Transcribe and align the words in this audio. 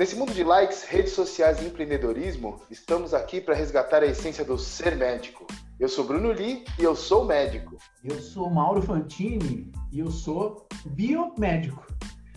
Nesse 0.00 0.16
mundo 0.16 0.32
de 0.32 0.42
likes, 0.42 0.84
redes 0.84 1.12
sociais 1.12 1.60
e 1.60 1.66
empreendedorismo, 1.66 2.62
estamos 2.70 3.12
aqui 3.12 3.38
para 3.38 3.54
resgatar 3.54 4.02
a 4.02 4.06
essência 4.06 4.42
do 4.42 4.56
ser 4.56 4.96
médico. 4.96 5.46
Eu 5.78 5.90
sou 5.90 6.04
Bruno 6.06 6.32
Li 6.32 6.64
e 6.78 6.84
eu 6.84 6.96
sou 6.96 7.26
médico. 7.26 7.76
Eu 8.02 8.18
sou 8.18 8.48
Mauro 8.48 8.80
Fantini 8.80 9.70
e 9.92 9.98
eu 9.98 10.10
sou 10.10 10.66
biomédico. 10.86 11.86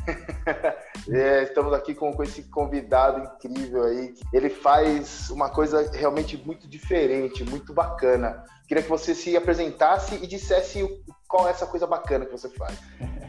é, 1.10 1.44
estamos 1.44 1.72
aqui 1.72 1.96
com, 1.96 2.12
com, 2.12 2.22
esse 2.22 2.44
convidado 2.50 3.24
incrível 3.24 3.86
aí. 3.86 4.14
Ele 4.34 4.50
faz 4.50 5.30
uma 5.30 5.50
coisa 5.50 5.90
realmente 5.94 6.36
muito 6.36 6.68
diferente, 6.68 7.46
muito 7.46 7.74
bacana. 7.74 8.44
Queria 8.68 8.84
que 8.84 8.90
você 8.90 9.16
se 9.16 9.38
apresentasse 9.38 10.16
e 10.16 10.28
dissesse 10.28 10.86
qual 11.30 11.48
é 11.48 11.52
essa 11.52 11.66
coisa 11.66 11.88
bacana 11.88 12.26
que 12.26 12.32
você 12.34 12.50
faz. 12.50 12.78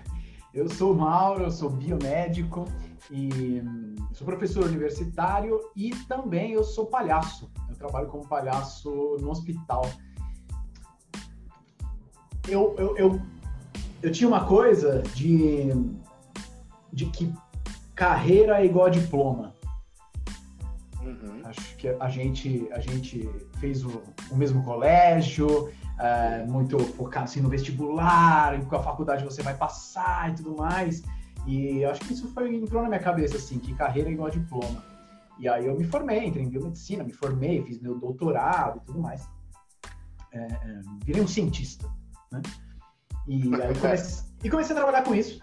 Eu 0.55 0.69
sou 0.69 0.93
o 0.93 0.97
Mauro, 0.97 1.43
eu 1.43 1.51
sou 1.51 1.69
biomédico 1.69 2.65
e 3.11 3.61
sou 4.13 4.25
professor 4.25 4.65
universitário 4.65 5.61
e 5.75 5.91
também 6.07 6.53
eu 6.53 6.63
sou 6.63 6.87
palhaço. 6.87 7.51
Eu 7.69 7.75
trabalho 7.75 8.07
como 8.07 8.29
palhaço 8.29 9.17
no 9.21 9.31
hospital. 9.31 9.85
Eu, 12.49 12.73
eu, 12.79 12.97
eu, 12.97 13.23
eu 14.01 14.13
tinha 14.13 14.29
uma 14.29 14.47
coisa 14.47 15.03
de, 15.13 15.71
de 16.93 17.07
que 17.07 17.35
carreira 17.97 18.61
é 18.61 18.65
igual 18.65 18.87
a 18.87 18.91
diploma. 18.91 19.53
Uhum. 21.03 21.41
Acho 21.43 21.77
que 21.77 21.89
a 21.89 22.09
gente, 22.09 22.69
a 22.71 22.79
gente 22.79 23.29
fez 23.59 23.85
o, 23.85 24.01
o 24.31 24.37
mesmo 24.37 24.63
colégio, 24.63 25.73
é, 25.99 26.45
muito 26.45 26.79
focado 26.79 27.25
assim, 27.25 27.41
no 27.41 27.49
vestibular, 27.49 28.55
em 28.55 28.65
qual 28.65 28.83
faculdade 28.83 29.25
você 29.25 29.43
vai 29.43 29.55
passar 29.55 30.31
e 30.31 30.35
tudo 30.35 30.57
mais. 30.57 31.03
E 31.47 31.85
acho 31.85 32.01
que 32.01 32.15
isso 32.15 32.29
foi 32.29 32.55
entrou 32.55 32.83
na 32.83 32.89
minha 32.89 33.01
cabeça 33.01 33.37
assim, 33.37 33.59
que 33.59 33.75
carreira 33.75 34.09
é 34.09 34.13
igual 34.13 34.29
a 34.29 34.31
diploma. 34.31 34.83
E 35.39 35.49
aí 35.49 35.67
eu 35.67 35.77
me 35.77 35.85
formei, 35.85 36.25
entrei 36.25 36.45
em 36.45 36.49
biomedicina, 36.49 37.05
me 37.05 37.13
formei, 37.13 37.63
fiz 37.65 37.81
meu 37.81 37.99
doutorado 37.99 38.79
e 38.79 38.87
tudo 38.87 39.01
mais. 39.01 39.29
É, 40.33 40.39
é, 40.39 40.81
virei 41.05 41.23
um 41.23 41.29
cientista, 41.29 41.89
né? 42.33 42.41
E 43.27 43.55
aí 43.55 43.79
comecei, 43.79 44.25
e 44.43 44.51
comecei 44.51 44.75
a 44.75 44.79
trabalhar 44.79 45.03
com 45.03 45.15
isso. 45.15 45.41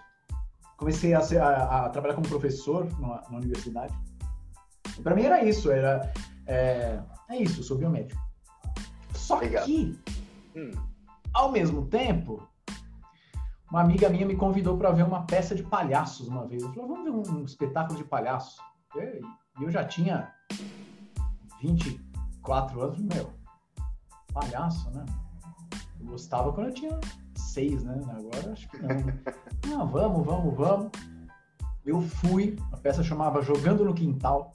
Comecei 0.76 1.14
a, 1.14 1.20
ser, 1.20 1.40
a, 1.40 1.86
a 1.86 1.88
trabalhar 1.90 2.14
como 2.14 2.28
professor 2.28 2.88
na, 2.98 3.22
na 3.30 3.38
universidade. 3.38 3.94
Para 5.02 5.14
mim 5.14 5.22
era 5.22 5.44
isso, 5.44 5.70
era 5.70 6.12
é, 6.46 7.00
é, 7.30 7.36
isso, 7.36 7.60
eu 7.60 7.64
sou 7.64 7.78
biomédico. 7.78 8.20
Só 9.14 9.38
Legal. 9.38 9.64
que 9.64 9.98
Hum. 10.56 10.70
Ao 11.32 11.50
mesmo 11.50 11.86
tempo, 11.86 12.46
uma 13.70 13.80
amiga 13.80 14.08
minha 14.08 14.26
me 14.26 14.36
convidou 14.36 14.76
para 14.76 14.90
ver 14.90 15.02
uma 15.02 15.24
peça 15.24 15.54
de 15.54 15.62
palhaços 15.62 16.28
uma 16.28 16.46
vez. 16.46 16.62
Eu 16.62 16.72
falei, 16.72 16.88
vamos 16.88 17.04
ver 17.04 17.10
um, 17.10 17.38
um 17.38 17.44
espetáculo 17.44 17.98
de 17.98 18.04
palhaços. 18.04 18.60
E 18.94 19.64
eu 19.64 19.70
já 19.70 19.84
tinha 19.84 20.30
24 21.62 22.82
anos, 22.82 22.98
meu, 22.98 23.30
palhaço, 24.32 24.90
né? 24.90 25.06
Eu 25.98 26.06
gostava 26.06 26.52
quando 26.52 26.68
eu 26.68 26.74
tinha 26.74 27.00
seis, 27.34 27.82
né? 27.82 27.98
Agora 28.10 28.52
acho 28.52 28.68
que 28.68 28.78
não. 28.82 28.88
Não, 29.78 29.86
vamos, 29.86 30.26
vamos, 30.26 30.56
vamos. 30.56 30.90
Eu 31.86 32.00
fui, 32.02 32.56
a 32.72 32.76
peça 32.76 33.02
chamava 33.02 33.40
Jogando 33.42 33.84
no 33.84 33.94
Quintal. 33.94 34.52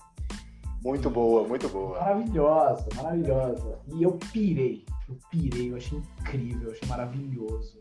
Muito 0.84 1.09
boa, 1.09 1.48
muito 1.48 1.68
boa. 1.70 2.00
Maravilhosa, 2.00 2.88
maravilhosa. 2.95 3.80
E 3.88 4.03
eu 4.03 4.12
pirei. 4.31 4.86
Eu 5.08 5.17
pirei, 5.30 5.72
eu 5.72 5.77
achei 5.77 5.97
incrível, 5.97 6.69
eu 6.69 6.72
achei 6.72 6.88
maravilhoso. 6.88 7.80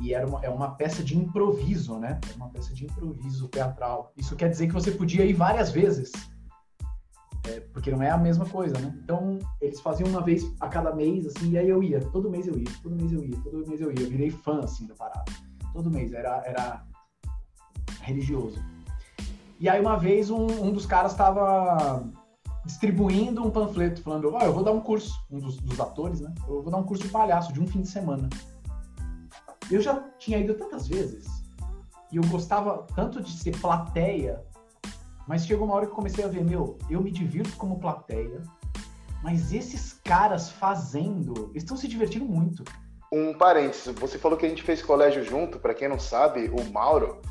E 0.00 0.12
era 0.12 0.26
uma, 0.26 0.44
é 0.44 0.48
uma 0.48 0.72
peça 0.72 1.02
de 1.02 1.16
improviso, 1.16 1.98
né? 1.98 2.20
É 2.30 2.36
uma 2.36 2.48
peça 2.50 2.72
de 2.74 2.84
improviso 2.84 3.48
teatral. 3.48 4.12
Isso 4.16 4.36
quer 4.36 4.48
dizer 4.48 4.66
que 4.66 4.74
você 4.74 4.90
podia 4.90 5.24
ir 5.24 5.32
várias 5.32 5.70
vezes. 5.70 6.12
É, 7.48 7.60
porque 7.60 7.90
não 7.90 8.02
é 8.02 8.10
a 8.10 8.18
mesma 8.18 8.44
coisa, 8.44 8.78
né? 8.78 8.94
Então, 9.02 9.38
eles 9.60 9.80
faziam 9.80 10.08
uma 10.08 10.20
vez 10.20 10.52
a 10.60 10.68
cada 10.68 10.94
mês, 10.94 11.26
assim, 11.26 11.50
e 11.50 11.58
aí 11.58 11.68
eu 11.68 11.82
ia. 11.82 12.00
Todo 12.00 12.28
mês 12.28 12.46
eu 12.46 12.58
ia, 12.58 12.66
todo 12.82 12.96
mês 12.96 13.12
eu 13.12 13.24
ia, 13.24 13.36
todo 13.42 13.66
mês 13.66 13.80
eu 13.80 13.92
ia. 13.92 14.00
Eu 14.00 14.10
virei 14.10 14.30
fã, 14.30 14.60
assim, 14.60 14.86
da 14.86 14.94
parada. 14.94 15.24
Todo 15.72 15.90
mês, 15.90 16.12
era, 16.12 16.42
era 16.44 16.84
religioso. 18.02 18.62
E 19.60 19.68
aí, 19.68 19.80
uma 19.80 19.96
vez, 19.96 20.28
um, 20.28 20.46
um 20.46 20.72
dos 20.72 20.86
caras 20.86 21.12
estava 21.12 22.04
distribuindo 22.66 23.46
um 23.46 23.50
panfleto 23.50 24.02
falando, 24.02 24.24
eu 24.24 24.52
vou 24.52 24.64
dar 24.64 24.72
um 24.72 24.80
curso, 24.80 25.14
um 25.30 25.38
dos, 25.38 25.56
dos, 25.58 25.78
atores, 25.78 26.20
né? 26.20 26.34
Eu 26.48 26.62
vou 26.62 26.70
dar 26.70 26.78
um 26.78 26.82
curso 26.82 27.04
de 27.04 27.08
palhaço 27.08 27.52
de 27.52 27.60
um 27.60 27.66
fim 27.66 27.80
de 27.80 27.88
semana. 27.88 28.28
Eu 29.70 29.80
já 29.80 30.00
tinha 30.18 30.38
ido 30.38 30.54
tantas 30.54 30.88
vezes 30.88 31.26
e 32.10 32.16
eu 32.16 32.24
gostava 32.26 32.84
tanto 32.94 33.22
de 33.22 33.30
ser 33.30 33.56
plateia, 33.60 34.44
mas 35.28 35.46
chegou 35.46 35.64
uma 35.64 35.74
hora 35.74 35.86
que 35.86 35.92
eu 35.92 35.96
comecei 35.96 36.24
a 36.24 36.28
ver, 36.28 36.44
meu, 36.44 36.76
eu 36.90 37.00
me 37.00 37.10
divirto 37.10 37.56
como 37.56 37.78
plateia, 37.78 38.42
mas 39.22 39.52
esses 39.52 39.92
caras 39.92 40.50
fazendo, 40.50 41.52
estão 41.54 41.76
se 41.76 41.86
divertindo 41.86 42.24
muito. 42.24 42.64
Um 43.12 43.32
parênteses, 43.32 43.94
você 43.94 44.18
falou 44.18 44.36
que 44.36 44.44
a 44.44 44.48
gente 44.48 44.64
fez 44.64 44.82
colégio 44.82 45.24
junto, 45.24 45.60
para 45.60 45.72
quem 45.72 45.88
não 45.88 46.00
sabe, 46.00 46.48
o 46.48 46.72
Mauro, 46.72 47.22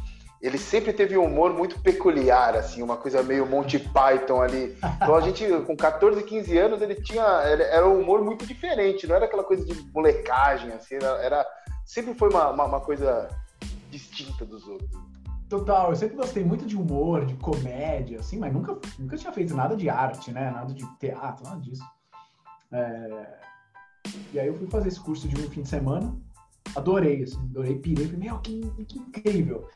ele 0.42 0.58
sempre 0.58 0.94
teve 0.94 1.18
um 1.18 1.26
humor 1.26 1.54
muito 1.54 1.80
peculiar, 1.80 2.56
assim, 2.56 2.84
uma 2.84 2.98
coisa 2.98 3.24
meio 3.24 3.46
Monty 3.46 3.80
Python 3.80 4.42
ali. 4.42 4.78
Então 4.96 5.16
a 5.16 5.22
gente, 5.22 5.46
com 5.66 5.76
14, 5.76 6.24
15 6.24 6.58
anos, 6.58 6.82
ele 6.82 6.96
tinha. 6.96 7.24
Era 7.24 7.88
um 7.88 8.02
humor 8.02 8.24
muito 8.24 8.46
diferente, 8.46 9.08
não 9.08 9.16
era 9.16 9.26
aquela 9.26 9.44
coisa 9.44 9.66
de 9.66 9.74
molecagem, 9.92 10.72
assim, 10.72 10.96
era. 10.96 11.08
era 11.22 11.48
sempre 11.86 12.14
foi 12.14 12.30
uma, 12.30 12.50
uma, 12.50 12.66
uma, 12.66 12.82
coisa 12.82 13.30
distinta 13.90 14.46
dos 14.46 14.68
outros. 14.68 14.90
Total, 15.48 15.92
eu 15.92 15.96
sempre 15.96 16.16
gostei 16.16 16.44
muito 16.44 16.66
de 16.66 16.76
humor, 16.76 17.26
de 17.26 17.36
comédia, 17.36 18.20
assim, 18.20 18.40
mas 18.40 18.52
nunca, 18.52 18.78
nunca 18.98 19.16
tinha 19.16 19.32
feito 19.32 19.56
nada 19.56 19.76
de 19.76 19.90
arte, 19.90 20.32
né? 20.32 20.50
Nada 20.50 20.74
de 20.74 20.86
teatro, 20.98 21.44
nada 21.44 21.62
disso. 21.62 21.84
É... 22.72 23.46
E 24.34 24.40
aí 24.40 24.48
eu 24.48 24.56
fui 24.56 24.68
fazer 24.68 24.90
esse 24.90 25.00
curso 25.00 25.28
de 25.28 25.40
um 25.40 25.50
fim 25.50 25.62
de 25.62 25.70
semana, 25.70 26.16
adorei, 26.76 27.24
assim, 27.24 27.38
adorei, 27.38 27.76
pirei, 27.76 28.06
falei, 28.06 28.20
meu, 28.20 28.40
que, 28.40 28.62
que 28.86 29.00
incrível. 29.00 29.68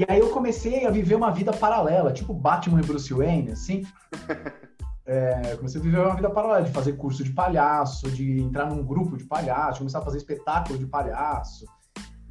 E 0.00 0.04
aí 0.08 0.18
eu 0.18 0.30
comecei 0.30 0.86
a 0.86 0.90
viver 0.90 1.14
uma 1.14 1.30
vida 1.30 1.52
paralela, 1.52 2.10
tipo 2.10 2.32
Batman 2.32 2.80
e 2.80 2.86
Bruce 2.86 3.12
Wayne, 3.12 3.52
assim. 3.52 3.86
É, 5.06 5.56
comecei 5.56 5.80
a 5.80 5.82
viver 5.82 5.98
uma 5.98 6.14
vida 6.14 6.30
paralela, 6.30 6.62
de 6.62 6.70
fazer 6.70 6.92
curso 6.92 7.24
de 7.24 7.32
palhaço, 7.32 8.08
de 8.12 8.40
entrar 8.40 8.66
num 8.66 8.84
grupo 8.84 9.16
de 9.16 9.24
palhaço, 9.24 9.78
começar 9.78 9.98
a 9.98 10.02
fazer 10.02 10.18
espetáculo 10.18 10.78
de 10.78 10.86
palhaço. 10.86 11.64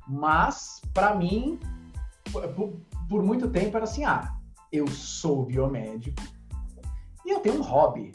Mas, 0.07 0.79
para 0.93 1.13
mim, 1.13 1.59
por, 2.31 2.79
por, 3.09 3.21
muito 3.21 3.49
tempo 3.49 3.75
era 3.75 3.83
assim, 3.83 4.05
ah, 4.05 4.33
eu 4.71 4.87
sou 4.87 5.45
biomédico 5.45 6.23
e 7.25 7.31
eu 7.31 7.41
tenho 7.41 7.59
um 7.59 7.63
hobby. 7.63 8.13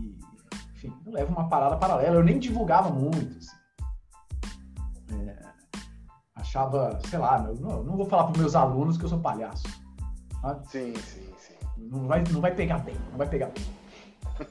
E, 0.00 0.18
enfim, 0.74 0.92
eu 1.06 1.12
levo 1.12 1.30
uma 1.30 1.48
parada 1.48 1.76
paralela. 1.76 2.16
Eu 2.16 2.24
nem 2.24 2.40
divulgava 2.40 2.90
muito, 2.90 3.38
assim 3.38 3.61
achava, 6.52 6.98
sei 7.08 7.18
lá, 7.18 7.38
não, 7.38 7.82
não 7.82 7.96
vou 7.96 8.04
falar 8.04 8.24
para 8.24 8.38
meus 8.38 8.54
alunos 8.54 8.98
que 8.98 9.04
eu 9.04 9.08
sou 9.08 9.18
palhaço. 9.18 9.66
Sabe? 10.42 10.68
Sim, 10.68 10.94
sim, 10.96 11.26
sim. 11.38 11.54
Não 11.78 12.06
vai, 12.06 12.22
não 12.30 12.42
vai 12.42 12.54
pegar 12.54 12.78
bem, 12.78 12.94
não 13.10 13.16
vai 13.16 13.26
pegar 13.26 13.46
bem. 13.46 13.64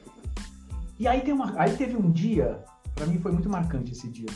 e 0.98 1.06
aí, 1.06 1.20
tem 1.20 1.32
uma, 1.32 1.54
aí 1.56 1.76
teve 1.76 1.96
um 1.96 2.10
dia, 2.10 2.64
para 2.96 3.06
mim 3.06 3.18
foi 3.20 3.30
muito 3.30 3.48
marcante 3.48 3.92
esse 3.92 4.08
dia. 4.08 4.28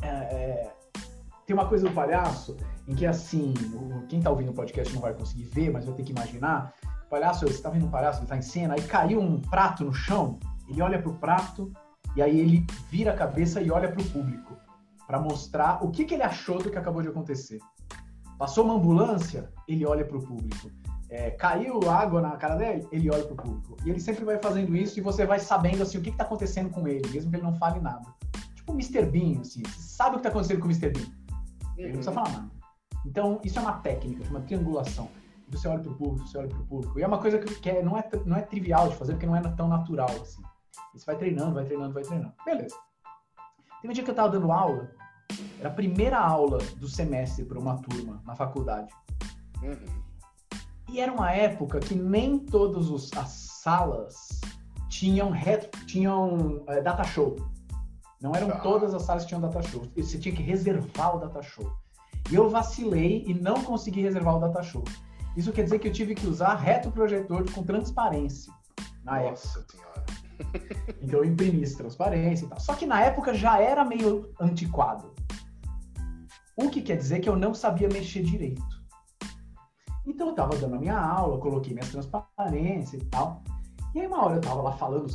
É, 0.00 0.08
é, 0.08 0.72
tem 1.46 1.54
uma 1.54 1.66
coisa 1.66 1.86
do 1.86 1.94
palhaço 1.94 2.56
em 2.86 2.94
que, 2.94 3.04
assim, 3.04 3.52
quem 4.08 4.22
tá 4.22 4.30
ouvindo 4.30 4.50
o 4.50 4.54
podcast 4.54 4.94
não 4.94 5.02
vai 5.02 5.12
conseguir 5.12 5.44
ver, 5.44 5.70
mas 5.70 5.84
vai 5.84 5.94
ter 5.94 6.04
que 6.04 6.12
imaginar. 6.12 6.72
O 7.04 7.10
palhaço, 7.10 7.46
você 7.46 7.60
tá 7.60 7.68
vendo 7.68 7.84
um 7.84 7.90
palhaço, 7.90 8.20
ele 8.20 8.26
tá 8.26 8.36
em 8.36 8.42
cena, 8.42 8.74
aí 8.74 8.82
caiu 8.82 9.20
um 9.20 9.38
prato 9.42 9.84
no 9.84 9.92
chão, 9.92 10.38
ele 10.68 10.80
olha 10.80 11.02
pro 11.02 11.12
prato 11.12 11.70
e 12.16 12.22
aí 12.22 12.40
ele 12.40 12.66
vira 12.90 13.12
a 13.12 13.16
cabeça 13.16 13.60
e 13.60 13.70
olha 13.70 13.92
pro 13.92 14.02
público 14.04 14.56
para 15.08 15.18
mostrar 15.18 15.82
o 15.82 15.90
que, 15.90 16.04
que 16.04 16.12
ele 16.12 16.22
achou 16.22 16.58
do 16.58 16.70
que 16.70 16.76
acabou 16.76 17.00
de 17.00 17.08
acontecer. 17.08 17.58
Passou 18.38 18.62
uma 18.62 18.74
ambulância, 18.74 19.50
ele 19.66 19.86
olha 19.86 20.04
para 20.04 20.18
o 20.18 20.22
público. 20.22 20.70
É, 21.08 21.30
caiu 21.30 21.80
água 21.90 22.20
na 22.20 22.36
cara 22.36 22.56
dele, 22.56 22.86
ele 22.92 23.10
olha 23.10 23.24
para 23.24 23.32
o 23.32 23.36
público. 23.36 23.78
E 23.86 23.88
ele 23.88 24.00
sempre 24.00 24.22
vai 24.22 24.38
fazendo 24.38 24.76
isso 24.76 24.98
e 24.98 25.02
você 25.02 25.24
vai 25.24 25.38
sabendo 25.38 25.82
assim, 25.82 25.96
o 25.96 26.02
que 26.02 26.10
está 26.10 26.24
acontecendo 26.24 26.68
com 26.68 26.86
ele, 26.86 27.08
mesmo 27.08 27.30
que 27.30 27.36
ele 27.36 27.42
não 27.42 27.54
fale 27.54 27.80
nada. 27.80 28.04
Tipo 28.54 28.72
o 28.72 28.74
Mr. 28.74 29.06
Bean, 29.06 29.40
assim, 29.40 29.62
você 29.62 29.80
sabe 29.80 30.10
o 30.10 30.12
que 30.12 30.18
está 30.18 30.28
acontecendo 30.28 30.60
com 30.60 30.66
o 30.66 30.70
Mr. 30.70 30.90
Bean. 30.90 31.10
Ele 31.78 31.86
não 31.86 31.94
precisa 31.94 32.12
falar 32.12 32.30
nada. 32.30 32.50
Então, 33.06 33.40
isso 33.42 33.58
é 33.58 33.62
uma 33.62 33.72
técnica, 33.78 34.26
chama 34.26 34.42
triangulação. 34.42 35.08
Você 35.48 35.66
olha 35.66 35.80
para 35.80 35.90
o 35.90 35.94
público, 35.94 36.28
você 36.28 36.36
olha 36.36 36.48
para 36.48 36.58
o 36.58 36.66
público. 36.66 36.98
E 36.98 37.02
é 37.02 37.06
uma 37.06 37.18
coisa 37.18 37.38
que, 37.38 37.54
que 37.54 37.70
é, 37.70 37.82
não, 37.82 37.96
é, 37.96 38.06
não 38.26 38.36
é 38.36 38.42
trivial 38.42 38.88
de 38.90 38.96
fazer, 38.96 39.14
porque 39.14 39.26
não 39.26 39.34
é 39.34 39.40
tão 39.40 39.68
natural 39.68 40.10
assim. 40.20 40.42
Você 40.92 41.06
vai 41.06 41.16
treinando, 41.16 41.54
vai 41.54 41.64
treinando, 41.64 41.94
vai 41.94 42.02
treinando. 42.02 42.34
Beleza. 42.44 42.76
Teve 43.80 43.90
um 43.90 43.94
dia 43.94 44.04
que 44.04 44.10
eu 44.10 44.12
estava 44.12 44.28
dando 44.28 44.52
aula 44.52 44.97
era 45.58 45.68
a 45.68 45.72
primeira 45.72 46.18
aula 46.18 46.58
do 46.76 46.88
semestre 46.88 47.44
para 47.44 47.58
uma 47.58 47.76
turma 47.78 48.22
na 48.24 48.34
faculdade. 48.34 48.92
Uhum. 49.62 50.08
E 50.90 51.00
era 51.00 51.12
uma 51.12 51.32
época 51.32 51.80
que 51.80 51.94
nem 51.94 52.38
todas 52.38 52.88
as 53.16 53.28
salas 53.28 54.40
tinham, 54.88 55.30
retro, 55.30 55.84
tinham 55.84 56.62
é, 56.66 56.80
data 56.80 57.04
show. 57.04 57.36
Não 58.20 58.34
eram 58.34 58.50
ah. 58.50 58.60
todas 58.60 58.94
as 58.94 59.02
salas 59.02 59.24
que 59.24 59.28
tinham 59.28 59.40
data 59.40 59.62
show. 59.62 59.82
Você 59.96 60.18
tinha 60.18 60.34
que 60.34 60.42
reservar 60.42 61.16
o 61.16 61.20
data 61.20 61.42
show. 61.42 61.70
E 62.30 62.34
eu 62.34 62.48
vacilei 62.48 63.24
e 63.26 63.34
não 63.34 63.62
consegui 63.62 64.00
reservar 64.00 64.36
o 64.36 64.40
data 64.40 64.62
show. 64.62 64.84
Isso 65.36 65.52
quer 65.52 65.64
dizer 65.64 65.78
que 65.78 65.88
eu 65.88 65.92
tive 65.92 66.14
que 66.14 66.26
usar 66.26 66.54
retroprojetor 66.54 67.50
com 67.52 67.62
transparência 67.62 68.52
na 69.04 69.20
Nossa 69.22 69.58
época. 69.58 69.72
senhora. 69.72 70.04
Então 71.00 71.20
eu 71.20 71.24
imprimi 71.24 71.62
essa 71.62 71.76
transparência 71.78 72.44
e 72.44 72.48
tal. 72.48 72.60
Só 72.60 72.74
que 72.74 72.86
na 72.86 73.02
época 73.02 73.32
já 73.32 73.60
era 73.60 73.84
meio 73.84 74.32
antiquado. 74.40 75.12
O 76.56 76.68
que 76.68 76.82
quer 76.82 76.96
dizer 76.96 77.20
que 77.20 77.28
eu 77.28 77.36
não 77.36 77.54
sabia 77.54 77.88
mexer 77.88 78.22
direito. 78.22 78.62
Então 80.06 80.28
eu 80.28 80.34
tava 80.34 80.56
dando 80.56 80.74
a 80.74 80.78
minha 80.78 80.98
aula, 80.98 81.38
coloquei 81.38 81.72
minhas 81.72 81.90
transparências 81.90 83.02
e 83.02 83.04
tal. 83.06 83.42
E 83.94 84.00
aí 84.00 84.06
uma 84.06 84.24
hora 84.24 84.36
eu 84.36 84.40
tava 84.40 84.62
lá 84.62 84.72
falando 84.72 85.06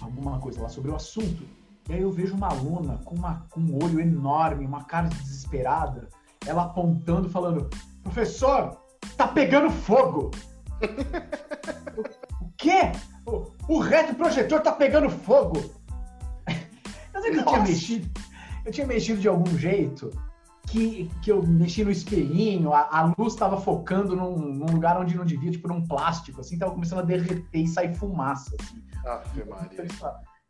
alguma 0.00 0.38
coisa 0.38 0.62
lá 0.62 0.68
sobre 0.68 0.90
o 0.90 0.96
assunto. 0.96 1.46
E 1.88 1.92
aí 1.92 2.00
eu 2.00 2.10
vejo 2.10 2.34
uma 2.34 2.48
aluna 2.48 2.98
com, 3.04 3.14
uma, 3.14 3.46
com 3.50 3.60
um 3.60 3.84
olho 3.84 4.00
enorme, 4.00 4.64
uma 4.64 4.84
cara 4.84 5.08
desesperada, 5.08 6.08
ela 6.46 6.64
apontando, 6.64 7.28
falando: 7.28 7.68
Professor, 8.02 8.78
tá 9.16 9.28
pegando 9.28 9.70
fogo! 9.70 10.30
o 12.64 12.70
quê? 12.70 12.92
O, 13.26 13.74
o 13.74 13.78
retroprojetor 13.78 14.60
tá 14.60 14.72
pegando 14.72 15.10
fogo! 15.10 15.58
Eu 17.14 17.22
sei 17.22 17.32
que 17.32 17.38
eu 17.38 17.46
tinha 17.46 17.62
mexido. 17.62 18.20
Eu 18.64 18.72
tinha 18.72 18.86
mexido 18.86 19.20
de 19.20 19.28
algum 19.28 19.58
jeito 19.58 20.10
que, 20.66 21.10
que 21.22 21.30
eu 21.30 21.42
mexi 21.42 21.84
no 21.84 21.90
espelhinho, 21.90 22.72
a, 22.72 22.88
a 22.90 23.14
luz 23.18 23.34
estava 23.34 23.60
focando 23.60 24.16
num, 24.16 24.36
num 24.36 24.66
lugar 24.66 24.98
onde 24.98 25.14
não 25.14 25.24
devia, 25.24 25.50
tipo 25.50 25.68
num 25.68 25.86
plástico, 25.86 26.40
assim, 26.40 26.58
tava 26.58 26.72
começando 26.72 27.00
a 27.00 27.02
derreter 27.02 27.46
e 27.52 27.68
sair 27.68 27.94
fumaça, 27.94 28.56
assim. 28.60 28.82
Ave 29.06 29.44
Maria. 29.44 29.86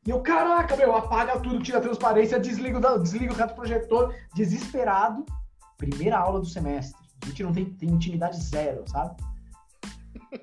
E 0.06 0.10
eu, 0.10 0.20
caraca, 0.20 0.76
meu, 0.76 0.94
apaga 0.94 1.40
tudo, 1.40 1.62
tira 1.62 1.78
a 1.78 1.80
transparência, 1.80 2.38
desliga, 2.38 2.78
o 2.78 2.80
da- 2.80 2.96
desliga 2.98 3.32
o 3.32 3.36
retroprojetor, 3.36 4.14
desesperado. 4.34 5.24
Primeira 5.76 6.18
aula 6.18 6.40
do 6.40 6.46
semestre. 6.46 7.02
A 7.22 7.26
gente 7.26 7.42
não 7.42 7.52
tem, 7.52 7.64
tem 7.64 7.88
intimidade 7.90 8.36
zero, 8.40 8.84
sabe? 8.86 9.16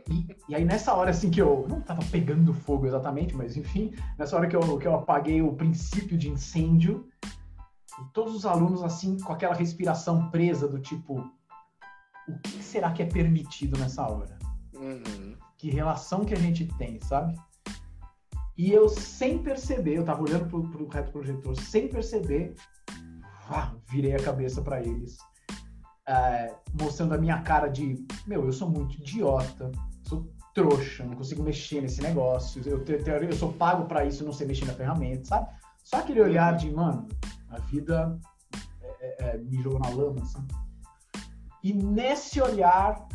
E, 0.09 0.27
e 0.49 0.55
aí 0.55 0.65
nessa 0.65 0.93
hora, 0.93 1.11
assim, 1.11 1.29
que 1.29 1.41
eu 1.41 1.65
não 1.67 1.81
tava 1.81 2.03
pegando 2.11 2.53
fogo 2.53 2.85
exatamente, 2.85 3.35
mas 3.35 3.57
enfim, 3.57 3.93
nessa 4.17 4.35
hora 4.35 4.47
que 4.47 4.55
eu, 4.55 4.77
que 4.77 4.87
eu 4.87 4.95
apaguei 4.95 5.41
o 5.41 5.53
princípio 5.53 6.17
de 6.17 6.29
incêndio, 6.29 7.07
e 7.99 8.05
todos 8.13 8.35
os 8.35 8.45
alunos, 8.45 8.83
assim, 8.83 9.17
com 9.19 9.33
aquela 9.33 9.53
respiração 9.53 10.29
presa 10.29 10.67
do 10.67 10.79
tipo, 10.79 11.19
o 12.27 12.39
que 12.39 12.63
será 12.63 12.91
que 12.91 13.03
é 13.03 13.05
permitido 13.05 13.77
nessa 13.77 14.07
hora? 14.07 14.39
Uhum. 14.73 15.35
que 15.59 15.69
relação 15.69 16.25
que 16.25 16.33
a 16.33 16.39
gente 16.39 16.65
tem, 16.79 16.99
sabe? 17.01 17.35
E 18.57 18.71
eu, 18.71 18.89
sem 18.89 19.37
perceber, 19.37 19.97
eu 19.97 20.03
tava 20.03 20.23
olhando 20.23 20.47
pro, 20.47 20.67
pro 20.69 20.87
retroprojetor, 20.87 21.55
sem 21.55 21.87
perceber, 21.87 22.55
virei 23.87 24.15
a 24.15 24.23
cabeça 24.23 24.61
para 24.61 24.81
eles, 24.81 25.17
é, 26.11 26.55
mostrando 26.79 27.13
a 27.13 27.17
minha 27.17 27.41
cara 27.41 27.67
de, 27.67 28.05
meu, 28.27 28.45
eu 28.45 28.51
sou 28.53 28.69
muito 28.69 28.95
idiota, 28.95 29.71
sou 30.03 30.29
trouxa, 30.53 31.05
não 31.05 31.15
consigo 31.15 31.41
mexer 31.43 31.81
nesse 31.81 32.01
negócio, 32.01 32.61
eu, 32.67 32.83
te- 32.83 33.01
eu 33.07 33.33
sou 33.33 33.53
pago 33.53 33.85
para 33.85 34.03
isso, 34.05 34.23
não 34.25 34.33
sei 34.33 34.45
mexer 34.47 34.65
na 34.65 34.73
ferramenta, 34.73 35.23
sabe? 35.25 35.47
Só 35.83 35.97
aquele 35.99 36.21
olhar 36.21 36.55
de, 36.57 36.69
mano, 36.71 37.07
a 37.49 37.57
vida 37.59 38.19
é, 38.83 38.87
é, 38.99 39.29
é, 39.29 39.37
me 39.37 39.61
jogou 39.61 39.79
na 39.79 39.89
lama, 39.89 40.21
assim. 40.21 40.45
E 41.63 41.73
nesse 41.73 42.41
olhar, 42.41 43.07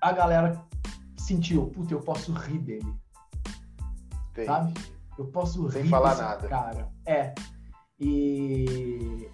a 0.00 0.12
galera 0.12 0.62
sentiu, 1.18 1.66
puta, 1.66 1.92
eu 1.94 2.00
posso 2.00 2.32
rir 2.32 2.58
dele, 2.60 2.94
Tem. 4.34 4.46
sabe? 4.46 4.74
Eu 5.18 5.26
posso 5.26 5.68
Sem 5.70 5.82
rir 5.82 5.88
falar 5.88 6.10
desse 6.10 6.22
nada. 6.22 6.48
cara. 6.48 6.88
É. 7.06 7.34
E 7.98 9.28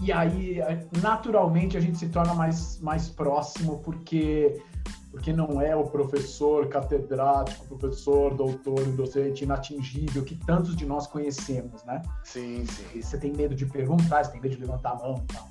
e 0.00 0.12
aí 0.12 0.58
naturalmente 1.02 1.76
a 1.76 1.80
gente 1.80 1.98
se 1.98 2.08
torna 2.08 2.34
mais 2.34 2.80
mais 2.80 3.08
próximo 3.08 3.80
porque 3.82 4.62
porque 5.10 5.32
não 5.32 5.62
é 5.62 5.74
o 5.74 5.84
professor 5.84 6.68
catedrático, 6.68 7.64
professor, 7.78 8.34
doutor, 8.34 8.84
docente 8.92 9.44
inatingível 9.44 10.22
que 10.22 10.34
tantos 10.34 10.76
de 10.76 10.84
nós 10.84 11.06
conhecemos, 11.06 11.82
né? 11.84 12.02
Sim, 12.22 12.66
sim. 12.66 13.00
Você 13.00 13.16
tem 13.16 13.32
medo 13.32 13.54
de 13.54 13.64
perguntar, 13.64 14.24
você 14.24 14.32
tem 14.32 14.42
medo 14.42 14.54
de 14.54 14.60
levantar 14.60 14.90
a 14.90 14.94
mão 14.96 15.24
e 15.24 15.32
tal. 15.32 15.48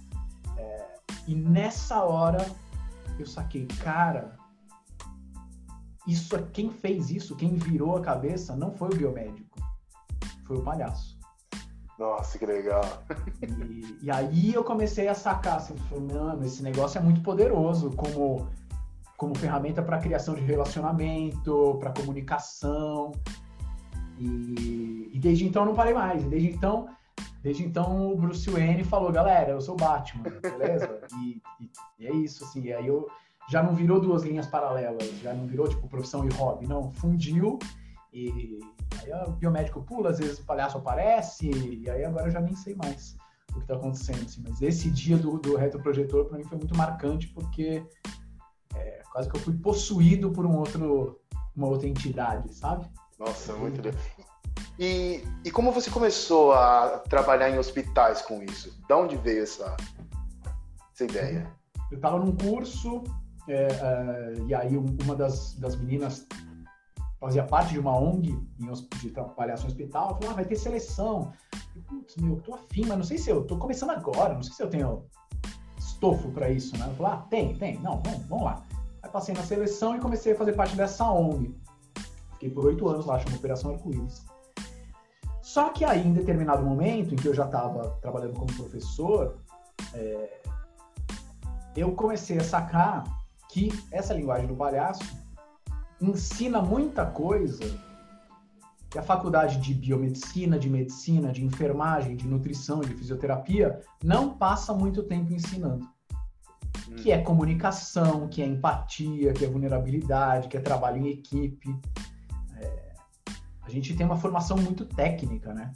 É, 0.57 0.85
e 1.27 1.33
nessa 1.33 2.03
hora 2.03 2.45
eu 3.17 3.25
saquei, 3.25 3.65
cara, 3.83 4.37
isso, 6.07 6.37
quem 6.53 6.69
fez 6.69 7.09
isso, 7.09 7.35
quem 7.35 7.55
virou 7.55 7.97
a 7.97 8.01
cabeça, 8.01 8.55
não 8.55 8.71
foi 8.71 8.89
o 8.89 8.95
biomédico, 8.95 9.57
foi 10.45 10.57
o 10.57 10.61
palhaço. 10.61 11.14
Nossa, 11.97 12.37
que 12.37 12.45
legal. 12.45 12.83
E, 13.41 13.99
e 14.03 14.11
aí 14.11 14.53
eu 14.53 14.63
comecei 14.63 15.07
a 15.07 15.15
sacar, 15.15 15.57
assim, 15.57 15.75
mano, 15.91 16.45
esse 16.45 16.61
negócio 16.61 16.97
é 16.97 17.01
muito 17.01 17.21
poderoso 17.21 17.91
como, 17.91 18.49
como 19.17 19.35
ferramenta 19.35 19.81
para 19.81 19.99
criação 19.99 20.35
de 20.35 20.41
relacionamento, 20.41 21.77
para 21.79 21.93
comunicação. 21.93 23.11
E, 24.17 25.09
e 25.13 25.19
desde 25.19 25.45
então 25.45 25.65
não 25.65 25.73
parei 25.73 25.93
mais. 25.93 26.23
Desde 26.25 26.49
então, 26.49 26.89
desde 27.41 27.63
então 27.63 28.11
o 28.11 28.17
Bruce 28.17 28.49
Wayne 28.49 28.83
falou, 28.83 29.11
galera, 29.11 29.51
eu 29.51 29.61
sou 29.61 29.75
Batman, 29.75 30.23
beleza? 30.41 30.99
E, 31.21 31.41
e- 31.99 32.07
é 32.07 32.11
isso, 32.13 32.43
assim. 32.43 32.71
Aí 32.73 32.87
eu 32.87 33.09
já 33.49 33.63
não 33.63 33.73
virou 33.73 34.01
duas 34.01 34.23
linhas 34.23 34.47
paralelas, 34.47 35.07
já 35.21 35.33
não 35.33 35.45
virou 35.45 35.67
tipo 35.67 35.87
profissão 35.87 36.25
e 36.25 36.33
hobby, 36.33 36.67
não, 36.67 36.91
fundiu. 36.91 37.59
E 38.15 38.61
aí 39.01 39.11
o 39.27 39.31
biomédico 39.33 39.83
pula, 39.83 40.09
às 40.09 40.19
vezes 40.19 40.39
o 40.39 40.45
palhaço 40.45 40.77
aparece, 40.77 41.51
e 41.51 41.89
aí 41.89 42.05
agora 42.05 42.27
eu 42.27 42.31
já 42.31 42.39
nem 42.39 42.55
sei 42.55 42.73
mais 42.73 43.17
o 43.53 43.59
que 43.59 43.67
tá 43.67 43.75
acontecendo, 43.75 44.23
assim. 44.23 44.41
Mas 44.47 44.61
esse 44.61 44.89
dia 44.89 45.17
do, 45.17 45.37
do 45.37 45.57
retroprojetor 45.57 46.23
para 46.23 46.37
mim 46.37 46.45
foi 46.45 46.57
muito 46.57 46.77
marcante, 46.77 47.27
porque 47.27 47.85
é, 48.73 49.01
quase 49.11 49.29
que 49.29 49.35
eu 49.35 49.41
fui 49.41 49.53
possuído 49.57 50.31
por 50.31 50.45
um 50.45 50.55
outro, 50.55 51.19
uma 51.53 51.67
outra 51.67 51.89
entidade, 51.89 52.53
sabe? 52.55 52.89
Nossa, 53.19 53.53
muito 53.53 53.81
legal. 53.81 54.01
E, 54.79 55.21
e 55.43 55.51
como 55.51 55.73
você 55.73 55.91
começou 55.91 56.53
a 56.53 56.99
trabalhar 56.99 57.49
em 57.49 57.59
hospitais 57.59 58.21
com 58.21 58.41
isso? 58.43 58.81
Da 58.87 58.97
onde 58.97 59.17
veio 59.17 59.43
essa, 59.43 59.75
essa 60.93 61.03
ideia? 61.03 61.51
Eu 61.91 61.99
tava 61.99 62.17
num 62.17 62.33
curso, 62.33 63.03
é, 63.49 63.67
é, 63.67 64.33
e 64.47 64.53
aí 64.53 64.77
um- 64.77 64.97
uma 65.03 65.15
das, 65.17 65.53
das 65.55 65.75
meninas 65.75 66.25
fazia 67.19 67.43
parte 67.43 67.73
de 67.73 67.79
uma 67.79 67.97
ONG 67.97 68.37
de 68.99 69.09
trabalhar 69.09 69.59
em 69.59 69.65
hospital, 69.65 70.15
falou, 70.15 70.31
ah, 70.31 70.33
vai 70.33 70.45
ter 70.45 70.55
seleção. 70.55 71.31
Putz, 71.87 72.15
meu, 72.17 72.35
eu 72.35 72.41
tô 72.41 72.53
afim, 72.55 72.85
mas 72.85 72.97
não 72.97 73.03
sei 73.03 73.17
se 73.17 73.29
eu 73.29 73.43
tô 73.45 73.57
começando 73.57 73.91
agora, 73.91 74.33
não 74.33 74.43
sei 74.43 74.53
se 74.53 74.63
eu 74.63 74.69
tenho 74.69 75.05
estofo 75.77 76.29
para 76.31 76.49
isso, 76.49 76.77
né? 76.77 76.87
Eu 76.87 76.95
falei, 76.95 77.13
ah, 77.13 77.25
tem, 77.29 77.55
tem, 77.55 77.79
não, 77.79 78.01
vamos, 78.03 78.25
vamos 78.27 78.45
lá. 78.45 78.63
Aí 79.01 79.09
passei 79.09 79.33
na 79.33 79.43
seleção 79.43 79.95
e 79.95 79.99
comecei 79.99 80.33
a 80.33 80.35
fazer 80.35 80.53
parte 80.53 80.75
dessa 80.75 81.09
ONG. 81.09 81.55
Fiquei 82.33 82.49
por 82.49 82.65
oito 82.65 82.87
anos 82.87 83.05
lá, 83.05 83.19
chama 83.19 83.37
Operação 83.37 83.71
Arco-Íris. 83.71 84.25
Só 85.41 85.69
que 85.69 85.85
aí, 85.85 86.05
em 86.05 86.11
determinado 86.11 86.65
momento, 86.65 87.13
em 87.13 87.17
que 87.17 87.27
eu 87.27 87.33
já 87.33 87.45
estava 87.45 87.91
trabalhando 88.01 88.33
como 88.33 88.53
professor, 88.53 89.37
é, 89.93 90.41
eu 91.75 91.93
comecei 91.93 92.37
a 92.37 92.43
sacar 92.43 93.03
que 93.49 93.69
essa 93.91 94.13
linguagem 94.13 94.47
do 94.47 94.55
palhaço 94.55 95.03
ensina 96.01 96.61
muita 96.61 97.05
coisa 97.05 97.63
que 98.89 98.97
a 98.99 99.03
faculdade 99.03 99.57
de 99.57 99.73
biomedicina, 99.73 100.57
de 100.57 100.69
medicina, 100.69 101.31
de 101.31 101.43
enfermagem, 101.43 102.15
de 102.15 102.27
nutrição, 102.27 102.79
de 102.81 102.93
fisioterapia 102.93 103.81
não 104.03 104.37
passa 104.37 104.73
muito 104.73 105.03
tempo 105.03 105.33
ensinando. 105.33 105.87
Que 106.97 107.11
é 107.11 107.21
comunicação, 107.21 108.27
que 108.27 108.41
é 108.41 108.45
empatia, 108.45 109.33
que 109.33 109.43
é 109.43 109.47
vulnerabilidade, 109.47 110.47
que 110.47 110.55
é 110.55 110.61
trabalho 110.61 110.97
em 111.05 111.09
equipe. 111.09 111.75
É, 112.57 112.93
a 113.63 113.69
gente 113.69 113.93
tem 113.95 114.05
uma 114.05 114.17
formação 114.17 114.55
muito 114.57 114.85
técnica, 114.85 115.53
né? 115.53 115.71